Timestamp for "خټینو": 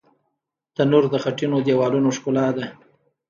1.23-1.57